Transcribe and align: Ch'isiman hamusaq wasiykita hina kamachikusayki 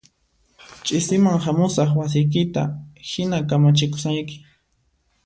Ch'isiman 0.85 1.37
hamusaq 1.45 1.89
wasiykita 1.99 2.61
hina 3.11 3.37
kamachikusayki 3.49 4.35